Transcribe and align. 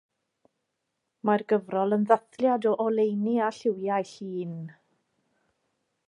Mae'r 1.29 1.41
gyfrol 1.51 1.93
yn 1.97 2.07
ddathliad 2.11 2.65
o 2.71 2.73
oleuni 2.85 3.35
a 3.49 3.53
lliwiau 3.59 4.09
Llŷn. 4.13 4.57